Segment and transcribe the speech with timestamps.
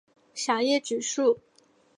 [0.33, 1.37] 小叶榉树